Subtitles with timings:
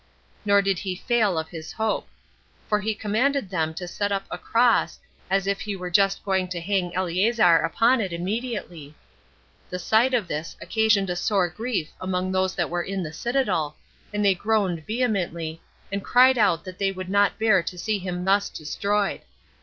[0.45, 2.07] Nor did he fail of his hope;
[2.67, 6.47] for he commanded them to set up a cross, as if he were just going
[6.47, 8.95] to hang Eleazar upon it immediately;
[9.69, 13.75] the sight of this occasioned a sore grief among those that were in the citadel,
[14.11, 15.61] and they groaned vehemently,
[15.91, 19.21] and cried out that they could not bear to see him thus destroyed.